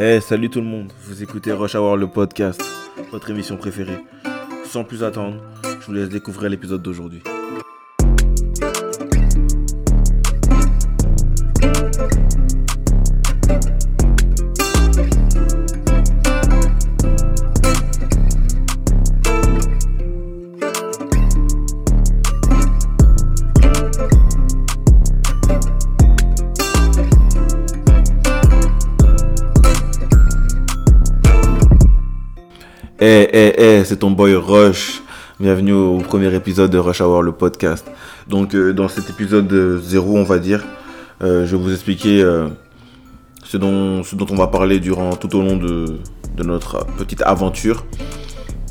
Eh, 0.00 0.20
salut 0.20 0.48
tout 0.48 0.60
le 0.60 0.66
monde, 0.66 0.92
vous 1.02 1.24
écoutez 1.24 1.50
Rush 1.50 1.74
Hour 1.74 1.96
le 1.96 2.06
podcast, 2.06 2.62
votre 3.10 3.30
émission 3.30 3.56
préférée. 3.56 3.98
Sans 4.64 4.84
plus 4.84 5.02
attendre, 5.02 5.42
je 5.80 5.86
vous 5.86 5.92
laisse 5.92 6.08
découvrir 6.08 6.50
l'épisode 6.50 6.82
d'aujourd'hui. 6.82 7.20
C'est 33.98 34.02
ton 34.02 34.12
boy 34.12 34.36
Rush. 34.36 35.02
Bienvenue 35.40 35.72
au 35.72 35.98
premier 35.98 36.32
épisode 36.32 36.70
de 36.70 36.78
Rush 36.78 37.00
Hour, 37.00 37.20
le 37.20 37.32
podcast. 37.32 37.84
Donc, 38.28 38.54
euh, 38.54 38.72
dans 38.72 38.86
cet 38.86 39.10
épisode 39.10 39.52
0, 39.82 40.18
on 40.18 40.22
va 40.22 40.38
dire, 40.38 40.64
euh, 41.20 41.44
je 41.44 41.56
vais 41.56 41.60
vous 41.60 41.72
expliquer 41.72 42.22
euh, 42.22 42.46
ce, 43.42 43.56
dont, 43.56 44.04
ce 44.04 44.14
dont 44.14 44.26
on 44.30 44.36
va 44.36 44.46
parler 44.46 44.78
durant 44.78 45.16
tout 45.16 45.34
au 45.36 45.42
long 45.42 45.56
de, 45.56 45.98
de 46.36 46.44
notre 46.44 46.86
petite 46.96 47.22
aventure 47.22 47.84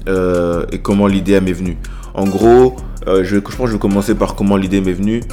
et 0.07 0.79
comment 0.81 1.07
l'idée 1.07 1.41
m'est 1.41 1.51
venue. 1.51 1.77
En 2.13 2.25
gros, 2.25 2.77
je, 3.05 3.23
je 3.25 3.39
pense 3.39 3.55
que 3.57 3.67
je 3.67 3.73
vais 3.73 3.79
commencer 3.79 4.15
par 4.15 4.33
comment 4.35 4.55
l'idée 4.55 4.79
m'est 4.79 4.93
venue. 4.93 5.23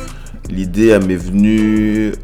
L'idée 0.51 0.99
m'est 1.07 1.15
venue 1.15 2.15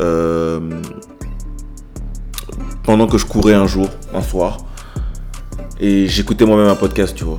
pendant 2.82 3.06
que 3.06 3.16
je 3.16 3.26
courais 3.26 3.54
un 3.54 3.68
jour, 3.68 3.88
un 4.12 4.22
soir. 4.22 4.58
Et 5.78 6.08
j'écoutais 6.08 6.44
moi-même 6.44 6.66
un 6.68 6.74
podcast, 6.74 7.14
tu 7.14 7.22
vois. 7.22 7.38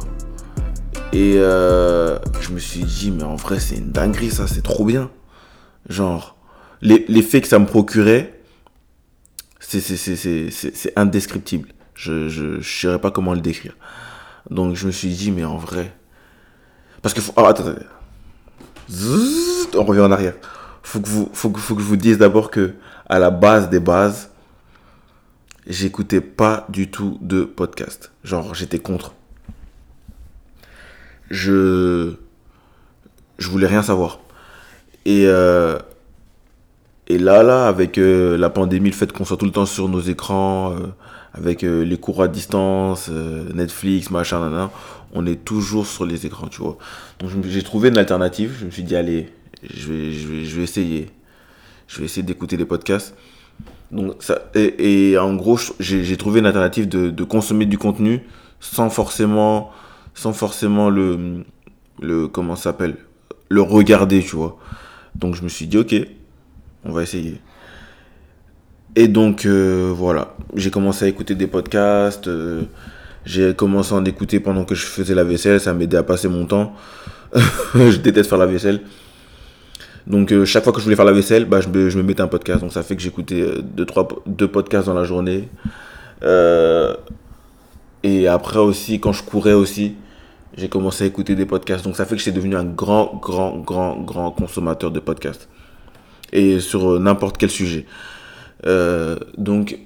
Et 1.14 1.36
euh, 1.36 2.18
je 2.40 2.52
me 2.52 2.60
suis 2.60 2.84
dit, 2.84 3.12
mais 3.12 3.24
en 3.24 3.36
vrai, 3.36 3.60
c'est 3.60 3.76
une 3.76 3.92
dinguerie, 3.92 4.32
ça, 4.32 4.48
c'est 4.48 4.62
trop 4.62 4.86
bien. 4.86 5.12
Genre, 5.90 6.38
l'effet 6.82 7.42
que 7.42 7.48
ça 7.48 7.60
me 7.60 7.66
procurait, 7.66 8.40
c'est 9.60 10.94
indescriptible. 10.96 11.70
Je 11.96 12.58
ne 12.58 12.62
saurais 12.62 13.00
pas 13.00 13.12
comment 13.12 13.34
le 13.34 13.42
décrire. 13.42 13.76
Donc, 14.50 14.76
je 14.76 14.88
me 14.88 14.92
suis 14.92 15.10
dit, 15.10 15.32
mais 15.32 15.44
en 15.44 15.58
vrai. 15.58 15.94
Parce 17.02 17.14
que. 17.14 17.22
Faut, 17.22 17.34
attends, 17.38 17.68
attends. 17.68 17.76
on 19.76 19.84
revient 19.84 20.02
en 20.02 20.12
arrière. 20.12 20.36
Faut 20.82 21.02
vous, 21.04 21.30
faut, 21.34 21.54
faut 21.54 21.76
que 21.76 21.82
je 21.82 21.88
vous 21.88 21.98
dise 21.98 22.18
d'abord 22.18 22.52
que, 22.52 22.74
à 23.08 23.20
la 23.20 23.32
base 23.32 23.70
des 23.70 23.80
bases, 23.80 24.30
j'écoutais 25.68 26.22
pas 26.22 26.66
du 26.70 26.90
tout 26.90 27.18
de 27.22 27.44
podcast. 27.44 28.12
Genre, 28.24 28.56
j'étais 28.56 28.80
contre. 28.80 29.14
Je. 31.32 32.14
Je 33.40 33.50
voulais 33.50 33.68
rien 33.68 33.82
savoir. 33.82 34.20
Et. 35.06 35.26
Euh, 35.26 35.80
et 37.08 37.18
là, 37.18 37.44
là, 37.44 37.68
avec 37.68 37.98
euh, 37.98 38.38
la 38.38 38.50
pandémie, 38.50 38.90
le 38.90 38.96
fait 38.96 39.12
qu'on 39.12 39.26
soit 39.26 39.36
tout 39.36 39.46
le 39.46 39.52
temps 39.52 39.66
sur 39.66 39.90
nos 39.90 40.00
écrans, 40.00 40.72
euh, 40.72 40.88
avec 41.34 41.64
les 41.64 41.98
cours 41.98 42.24
à 42.24 42.30
distance, 42.30 43.10
Netflix, 43.10 44.12
machin, 44.12 44.50
nan, 44.50 44.70
on 45.12 45.26
est 45.26 45.44
toujours 45.44 45.88
sur 45.88 46.06
les 46.06 46.26
écrans, 46.26 46.48
tu 46.48 46.62
vois. 46.62 46.78
Donc 47.20 47.32
j'ai 47.46 47.64
trouvé 47.64 47.90
une 47.90 47.98
alternative. 47.98 48.56
Je 48.60 48.66
me 48.66 48.72
suis 48.72 48.84
dit, 48.84 48.96
allez, 48.96 49.28
je 49.64 49.92
vais, 49.92 50.12
je 50.14 50.28
vais, 50.28 50.46
je 50.46 50.56
vais 50.56 50.64
essayer. 50.64 51.10
Je 51.88 52.00
vais 52.00 52.06
essayer 52.06 52.24
d'écouter 52.24 52.56
des 52.56 52.66
podcasts. 52.66 53.14
Donc 53.92 54.16
ça, 54.24 54.40
et, 54.56 55.18
en 55.18 55.36
gros, 55.36 55.60
j'ai 55.80 56.18
trouvé 56.18 56.40
une 56.40 56.46
alternative 56.46 56.88
de, 56.88 57.10
de, 57.10 57.24
consommer 57.26 57.66
du 57.66 57.78
contenu 57.78 58.22
sans 58.62 58.90
forcément, 58.90 59.72
sans 60.14 60.34
forcément 60.34 60.90
le, 60.90 61.44
le 62.02 62.28
comment 62.28 62.56
s'appelle, 62.56 62.98
le 63.50 63.62
regarder, 63.62 64.22
tu 64.22 64.36
vois. 64.36 64.58
Donc 65.16 65.36
je 65.36 65.44
me 65.44 65.50
suis 65.50 65.68
dit, 65.68 65.78
ok, 65.78 65.96
on 66.86 66.92
va 66.92 67.04
essayer. 67.04 67.40
Et 68.96 69.08
donc 69.08 69.46
euh, 69.46 69.92
voilà, 69.96 70.36
j'ai 70.56 70.72
commencé 70.72 71.06
à 71.06 71.08
écouter 71.08 71.36
des 71.36 71.48
podcasts. 71.48 72.28
Euh, 72.28 72.64
j'ai 73.26 73.54
commencé 73.54 73.94
à 73.94 73.98
en 73.98 74.06
écouter 74.06 74.40
pendant 74.40 74.66
que 74.66 74.76
je 74.76 74.86
faisais 74.86 75.16
la 75.16 75.24
vaisselle, 75.24 75.60
ça 75.60 75.74
m'aidait 75.74 75.98
à 75.98 76.04
passer 76.04 76.28
mon 76.28 76.46
temps. 76.46 76.74
je 77.76 77.98
déteste 77.98 78.30
faire 78.30 78.40
la 78.40 78.48
vaisselle. 78.48 78.82
Donc 80.08 80.32
euh, 80.32 80.46
chaque 80.46 80.64
fois 80.64 80.74
que 80.74 80.80
je 80.80 80.84
voulais 80.84 80.96
faire 80.96 81.06
la 81.06 81.12
vaisselle, 81.12 81.46
bah, 81.46 81.60
je, 81.62 81.70
me, 81.70 82.04
mettais 82.04 82.22
un 82.22 82.28
podcast. 82.28 82.62
Donc 82.62 82.74
ça 82.74 82.84
fait 82.84 82.96
que 82.96 83.02
j'écoutais 83.02 83.46
deux, 83.62 83.86
trois, 83.86 84.08
deux 84.26 84.48
podcasts 84.48 84.88
dans 84.88 84.94
la 84.94 85.04
journée. 85.04 85.48
Euh, 86.24 86.94
et 88.04 88.28
après 88.28 88.60
aussi, 88.60 89.00
quand 89.00 89.14
je 89.14 89.24
courais 89.24 89.54
aussi, 89.54 89.96
j'ai 90.58 90.70
commencé 90.70 91.04
à 91.04 91.08
écouter 91.08 91.36
des 91.36 91.46
podcasts. 91.46 91.84
Donc 91.84 91.96
ça 91.96 92.06
fait 92.06 92.16
que 92.16 92.22
j'étais 92.22 92.36
devenu 92.36 92.56
un 92.56 92.66
grand, 92.66 93.16
grand, 93.22 93.58
grand, 93.58 94.02
grand 94.02 94.32
consommateur 94.32 94.92
de 94.92 95.00
podcasts. 95.00 95.48
Et 96.34 96.60
sur 96.60 97.00
n'importe 97.00 97.38
quel 97.38 97.50
sujet. 97.50 97.86
donc 99.38 99.80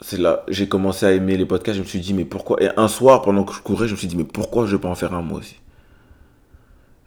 c'est 0.00 0.18
là, 0.18 0.44
j'ai 0.48 0.68
commencé 0.68 1.06
à 1.06 1.12
aimer 1.12 1.36
les 1.36 1.46
podcasts. 1.46 1.78
Je 1.78 1.82
me 1.82 1.86
suis 1.86 2.00
dit, 2.00 2.12
mais 2.12 2.24
pourquoi? 2.24 2.62
Et 2.62 2.68
un 2.76 2.88
soir, 2.88 3.22
pendant 3.22 3.44
que 3.44 3.54
je 3.54 3.60
courais, 3.60 3.88
je 3.88 3.92
me 3.92 3.96
suis 3.96 4.08
dit, 4.08 4.16
mais 4.16 4.24
pourquoi 4.24 4.66
je 4.66 4.72
ne 4.72 4.76
vais 4.76 4.82
pas 4.82 4.88
en 4.88 4.94
faire 4.94 5.14
un 5.14 5.22
moi 5.22 5.38
aussi? 5.38 5.56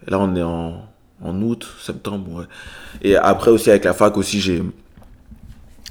Et 0.08 0.12
là, 0.12 0.20
on 0.20 0.36
est 0.36 0.42
en 0.42 0.82
en 1.22 1.42
août, 1.42 1.68
septembre, 1.82 2.32
ouais. 2.32 2.46
Et 3.02 3.16
après 3.16 3.52
aussi 3.52 3.70
avec 3.70 3.86
la 3.86 3.94
fac 3.94 4.18
aussi, 4.18 4.40
j'ai 4.40 4.64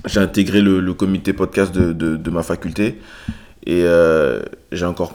j'ai 0.05 0.21
intégré 0.21 0.61
le, 0.61 0.95
comité 0.95 1.33
podcast 1.33 1.75
de, 1.75 1.93
de, 1.93 2.31
ma 2.31 2.45
faculté 2.45 3.01
et 3.67 3.83
euh, 3.85 4.43
j'ai 4.73 4.87
encore 4.87 5.15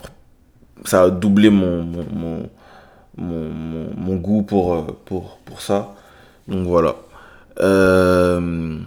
ça 0.86 1.04
a 1.04 1.10
doublé 1.10 1.50
mon 1.50 1.84
mon, 1.84 2.50
mon, 3.18 3.90
mon, 3.96 4.16
goût 4.16 4.44
pour, 4.44 4.74
euh, 4.74 4.88
pour, 5.06 5.38
pour 5.46 5.62
ça. 5.62 5.94
Donc 6.48 6.68
voilà. 6.68 6.96
Euh, 7.60 8.78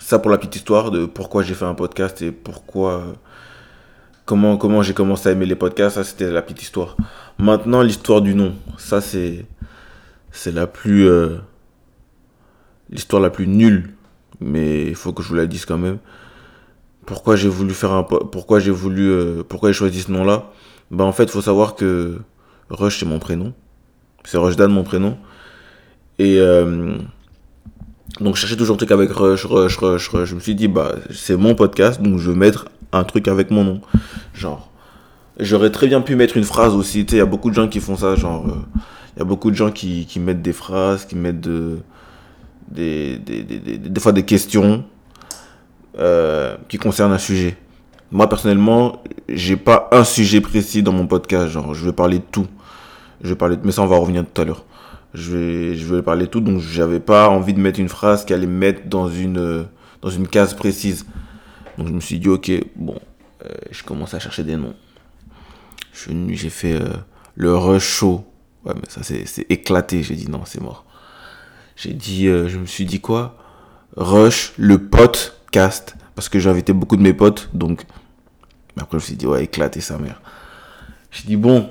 ça 0.00 0.18
pour 0.18 0.30
la 0.30 0.38
petite 0.38 0.56
histoire 0.56 0.90
de 0.90 1.06
pourquoi 1.06 1.42
j'ai 1.42 1.54
fait 1.54 1.64
un 1.64 1.74
podcast 1.74 2.22
et 2.22 2.32
pourquoi 2.32 3.04
comment 4.24 4.56
comment 4.56 4.82
j'ai 4.82 4.94
commencé 4.94 5.28
à 5.28 5.32
aimer 5.32 5.46
les 5.46 5.56
podcasts, 5.56 5.96
ça 5.96 6.04
c'était 6.04 6.30
la 6.30 6.42
petite 6.42 6.62
histoire. 6.62 6.96
Maintenant 7.38 7.82
l'histoire 7.82 8.22
du 8.22 8.34
nom, 8.34 8.54
ça 8.78 9.00
c'est 9.00 9.44
c'est 10.32 10.52
la 10.52 10.66
plus. 10.66 11.08
L'histoire 12.90 13.20
la 13.20 13.30
plus 13.30 13.46
nulle. 13.46 13.94
Mais 14.40 14.86
il 14.86 14.94
faut 14.94 15.12
que 15.12 15.22
je 15.22 15.28
vous 15.28 15.34
la 15.34 15.46
dise 15.46 15.64
quand 15.64 15.78
même. 15.78 15.98
Pourquoi 17.08 17.36
j'ai 17.36 17.48
voulu 17.48 17.72
faire 17.72 17.92
un. 17.92 18.02
Pourquoi 18.02 18.60
j'ai 18.60 18.70
voulu. 18.70 19.10
Euh, 19.10 19.42
pourquoi 19.42 19.70
j'ai 19.70 19.78
choisi 19.78 20.02
ce 20.02 20.12
nom-là? 20.12 20.50
Bah, 20.90 21.04
en 21.04 21.12
fait, 21.12 21.24
il 21.24 21.30
faut 21.30 21.40
savoir 21.40 21.74
que 21.74 22.18
Rush, 22.68 23.00
c'est 23.00 23.06
mon 23.06 23.18
prénom. 23.18 23.54
C'est 24.24 24.36
Rushdan, 24.36 24.68
mon 24.68 24.84
prénom. 24.84 25.16
Et. 26.18 26.38
Euh, 26.38 26.98
donc, 28.20 28.36
je 28.36 28.42
cherchais 28.42 28.56
toujours 28.56 28.74
un 28.74 28.76
truc 28.76 28.90
avec 28.90 29.10
Rush, 29.10 29.46
Rush, 29.46 29.78
Rush, 29.78 30.08
Rush. 30.10 30.28
Je 30.28 30.34
me 30.34 30.40
suis 30.40 30.54
dit, 30.54 30.68
bah, 30.68 30.96
c'est 31.10 31.38
mon 31.38 31.54
podcast, 31.54 32.02
donc 32.02 32.18
je 32.18 32.30
vais 32.30 32.36
mettre 32.36 32.68
un 32.92 33.04
truc 33.04 33.26
avec 33.26 33.50
mon 33.50 33.64
nom. 33.64 33.80
Genre. 34.34 34.70
J'aurais 35.40 35.70
très 35.70 35.86
bien 35.86 36.02
pu 36.02 36.14
mettre 36.14 36.36
une 36.36 36.44
phrase 36.44 36.74
aussi. 36.74 37.00
Il 37.00 37.16
y 37.16 37.20
a 37.20 37.26
beaucoup 37.26 37.48
de 37.48 37.54
gens 37.54 37.68
qui 37.68 37.80
font 37.80 37.96
ça, 37.96 38.16
genre. 38.16 38.44
Il 39.16 39.20
y 39.20 39.22
a 39.22 39.24
beaucoup 39.24 39.50
de 39.50 39.56
gens 39.56 39.70
qui, 39.70 40.06
mettent 40.20 40.42
des 40.42 40.52
phrases, 40.52 41.06
qui 41.06 41.16
mettent 41.16 41.40
de, 41.40 41.78
des, 42.70 43.16
des, 43.16 43.42
des, 43.44 43.78
des 43.78 44.00
fois 44.00 44.12
des 44.12 44.24
questions 44.24 44.84
euh, 45.98 46.56
qui 46.68 46.78
concernent 46.78 47.12
un 47.12 47.18
sujet. 47.18 47.56
Moi, 48.10 48.28
personnellement, 48.28 49.02
j'ai 49.28 49.56
pas 49.56 49.88
un 49.92 50.04
sujet 50.04 50.40
précis 50.40 50.82
dans 50.82 50.92
mon 50.92 51.06
podcast. 51.06 51.48
Genre, 51.48 51.74
je 51.74 51.84
vais 51.84 51.92
parler 51.92 52.18
de 52.18 52.24
tout. 52.30 52.46
Je 53.22 53.30
vais 53.30 53.36
parler 53.36 53.56
de... 53.56 53.62
Mais 53.64 53.72
ça, 53.72 53.82
on 53.82 53.86
va 53.86 53.96
revenir 53.96 54.24
tout 54.24 54.40
à 54.40 54.44
l'heure. 54.44 54.64
Je 55.14 55.36
vais, 55.36 55.74
je 55.74 55.94
vais 55.94 56.02
parler 56.02 56.26
de 56.26 56.30
tout. 56.30 56.40
Donc, 56.40 56.60
j'avais 56.60 57.00
pas 57.00 57.28
envie 57.28 57.54
de 57.54 57.60
mettre 57.60 57.80
une 57.80 57.88
phrase 57.88 58.24
qui 58.24 58.32
allait 58.32 58.46
me 58.46 58.58
mettre 58.58 58.88
dans 58.88 59.08
une, 59.08 59.66
dans 60.00 60.10
une 60.10 60.28
case 60.28 60.54
précise. 60.54 61.06
Donc, 61.76 61.88
je 61.88 61.92
me 61.92 62.00
suis 62.00 62.18
dit, 62.18 62.28
ok, 62.28 62.50
bon, 62.76 62.98
euh, 63.44 63.48
je 63.70 63.82
commence 63.82 64.14
à 64.14 64.18
chercher 64.18 64.44
des 64.44 64.56
noms. 64.56 64.74
J'ai 65.92 66.50
fait 66.50 66.74
euh, 66.74 66.88
le 67.34 67.56
rush 67.56 67.84
show 67.84 68.24
Ouais, 68.64 68.74
mais 68.74 68.88
ça 68.88 69.02
c'est 69.02 69.46
éclaté. 69.50 70.02
J'ai 70.02 70.14
dit 70.14 70.28
non, 70.28 70.42
c'est 70.44 70.60
mort. 70.60 70.84
J'ai 71.76 71.92
dit, 71.92 72.26
euh, 72.26 72.48
je 72.48 72.58
me 72.58 72.66
suis 72.66 72.84
dit 72.84 73.00
quoi? 73.00 73.36
Rush, 73.96 74.52
le 74.56 74.88
podcast. 75.48 75.96
Parce 76.14 76.28
que 76.28 76.48
invité 76.48 76.72
beaucoup 76.72 76.96
de 76.96 77.02
mes 77.02 77.14
potes. 77.14 77.48
Donc, 77.54 77.84
après, 78.76 78.92
je 78.92 78.96
me 78.96 79.06
suis 79.06 79.16
dit, 79.16 79.26
ouais, 79.26 79.44
éclaté 79.44 79.80
sa 79.80 79.98
mère. 79.98 80.20
J'ai 81.10 81.26
dit, 81.26 81.36
bon. 81.36 81.70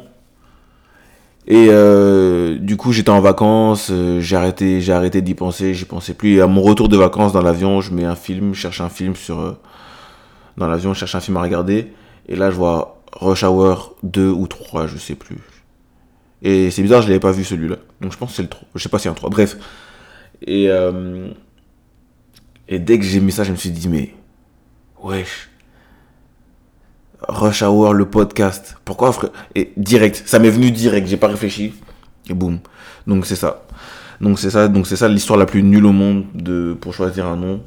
Et 1.45 1.67
euh, 1.69 2.57
du 2.57 2.75
coup, 2.75 2.91
j'étais 2.91 3.09
en 3.09 3.21
vacances. 3.21 3.89
Euh, 3.91 4.19
j'ai 4.19 4.35
arrêté, 4.35 4.81
j'ai 4.81 4.93
arrêté 4.93 5.21
d'y 5.21 5.35
penser. 5.35 5.73
J'y 5.73 5.85
pensais 5.85 6.13
plus. 6.13 6.35
Et 6.35 6.41
à 6.41 6.47
mon 6.47 6.61
retour 6.61 6.89
de 6.89 6.97
vacances 6.97 7.33
dans 7.33 7.41
l'avion, 7.41 7.81
je 7.81 7.93
mets 7.93 8.03
un 8.03 8.15
film, 8.15 8.53
je 8.53 8.61
cherche 8.61 8.81
un 8.81 8.89
film 8.89 9.15
sur. 9.15 9.57
dans 10.57 10.67
l'avion, 10.67 10.93
je 10.93 10.99
cherche 10.99 11.15
un 11.15 11.21
film 11.21 11.37
à 11.37 11.41
regarder. 11.41 11.93
Et 12.27 12.35
là, 12.35 12.49
je 12.49 12.55
vois 12.55 13.01
Rush 13.13 13.43
Hour 13.43 13.95
2 14.03 14.29
ou 14.29 14.47
3, 14.47 14.87
je 14.87 14.97
sais 14.97 15.15
plus. 15.15 15.37
Et 16.41 16.71
c'est 16.71 16.81
bizarre, 16.81 17.01
je 17.01 17.07
l'avais 17.07 17.19
pas 17.19 17.31
vu 17.31 17.43
celui-là. 17.43 17.77
Donc 18.01 18.11
je 18.11 18.17
pense 18.17 18.31
que 18.31 18.35
c'est 18.35 18.43
le 18.43 18.49
3. 18.49 18.67
Je 18.75 18.83
sais 18.83 18.89
pas 18.89 18.97
si 18.97 19.03
c'est 19.03 19.09
un 19.09 19.13
3. 19.13 19.29
Bref. 19.29 19.57
Et, 20.45 20.69
euh, 20.69 21.29
et 22.67 22.79
dès 22.79 22.97
que 22.99 23.05
j'ai 23.05 23.19
mis 23.19 23.31
ça, 23.31 23.43
je 23.43 23.51
me 23.51 23.57
suis 23.57 23.71
dit, 23.71 23.87
mais 23.87 24.13
wesh, 25.01 25.49
Rush 27.27 27.63
Hour, 27.63 27.93
le 27.93 28.05
podcast. 28.05 28.77
Pourquoi, 28.85 29.11
frère? 29.11 29.31
Et 29.55 29.71
direct, 29.77 30.23
ça 30.25 30.39
m'est 30.39 30.49
venu 30.49 30.71
direct, 30.71 31.07
j'ai 31.07 31.17
pas 31.17 31.27
réfléchi. 31.27 31.73
Et 32.29 32.33
boum. 32.33 32.59
Donc 33.07 33.25
c'est 33.25 33.35
ça. 33.35 33.63
Donc 34.19 34.39
c'est 34.39 34.49
ça, 34.49 34.67
donc 34.67 34.87
c'est 34.87 34.95
ça 34.95 35.07
l'histoire 35.07 35.37
la 35.37 35.45
plus 35.45 35.63
nulle 35.63 35.85
au 35.85 35.91
monde 35.91 36.25
de 36.33 36.75
pour 36.79 36.93
choisir 36.93 37.27
un 37.27 37.35
nom. 37.35 37.61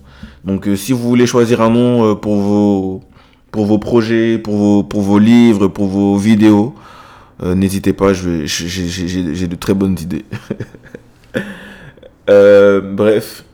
Donc 0.44 0.66
euh, 0.66 0.76
si 0.76 0.92
vous 0.92 1.08
voulez 1.08 1.26
choisir 1.26 1.60
un 1.60 1.70
nom 1.70 2.10
euh, 2.10 2.14
pour 2.14 2.36
vos 2.36 3.00
pour 3.52 3.66
vos 3.66 3.78
projets, 3.78 4.38
pour 4.38 4.56
vos 4.56 4.82
pour 4.82 5.02
vos 5.02 5.18
livres, 5.18 5.68
pour 5.68 5.86
vos 5.86 6.16
vidéos, 6.16 6.74
euh, 7.42 7.54
n'hésitez 7.54 7.92
pas, 7.92 8.12
j'ai 8.12 9.46
de 9.46 9.56
très 9.56 9.74
bonnes 9.74 9.96
idées. 10.00 10.24
bref. 12.96 13.44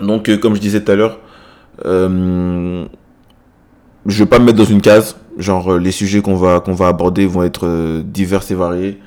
Donc 0.00 0.34
comme 0.38 0.54
je 0.54 0.60
disais 0.60 0.82
tout 0.82 0.92
à 0.92 0.94
l'heure, 0.94 1.18
je 1.84 2.86
vais 4.06 4.26
pas 4.26 4.38
me 4.38 4.44
mettre 4.44 4.58
dans 4.58 4.64
une 4.64 4.80
case. 4.80 5.16
Genre 5.38 5.74
les 5.74 5.92
sujets 5.92 6.22
qu'on 6.22 6.34
va 6.34 6.86
aborder 6.86 7.26
vont 7.26 7.42
être 7.42 8.02
divers 8.02 8.50
et 8.50 8.54
variés. 8.54 9.00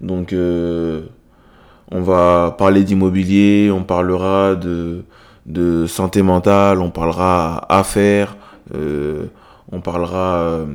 Donc 0.00 0.32
on 0.32 2.00
va 2.00 2.54
parler 2.58 2.82
d'immobilier, 2.84 3.70
on 3.72 3.84
parlera 3.84 4.56
de, 4.56 5.04
de 5.46 5.86
santé 5.86 6.22
mentale, 6.22 6.80
on 6.80 6.90
parlera 6.90 7.64
affaires, 7.72 8.36
euh, 8.74 9.26
on 9.70 9.80
parlera 9.80 10.38
euh, 10.38 10.66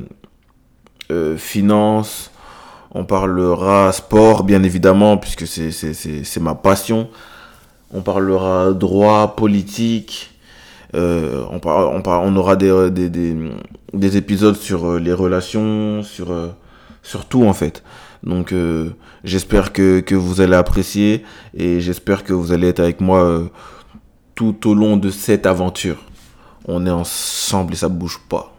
euh, 1.10 1.36
finance, 1.36 2.30
on 2.92 3.04
parlera 3.04 3.92
sport, 3.92 4.44
bien 4.44 4.62
évidemment, 4.62 5.18
puisque 5.18 5.46
c'est 5.46 6.40
ma 6.40 6.54
passion. 6.54 7.08
On 7.92 8.00
parlera 8.00 8.72
droit, 8.72 9.36
politique. 9.36 10.30
on, 10.94 11.60
on, 11.64 12.36
aura 12.36 12.56
des, 12.56 12.90
des, 12.90 14.16
épisodes 14.16 14.56
sur 14.56 14.98
les 14.98 15.12
relations, 15.12 16.02
sur, 16.02 16.34
sur 17.02 17.26
tout 17.26 17.44
en 17.44 17.52
fait. 17.52 17.82
Donc 18.22 18.52
euh, 18.52 18.90
j'espère 19.24 19.72
que, 19.72 20.00
que, 20.00 20.14
vous 20.14 20.40
allez 20.40 20.54
apprécier 20.54 21.24
et 21.54 21.80
j'espère 21.80 22.24
que 22.24 22.32
vous 22.32 22.52
allez 22.52 22.68
être 22.68 22.80
avec 22.80 23.00
moi 23.00 23.24
euh, 23.24 23.48
tout 24.34 24.68
au 24.68 24.74
long 24.74 24.96
de 24.96 25.10
cette 25.10 25.46
aventure. 25.46 26.04
On 26.66 26.86
est 26.86 26.90
ensemble 26.90 27.72
et 27.72 27.76
ça 27.76 27.88
bouge 27.88 28.20
pas. 28.28 28.51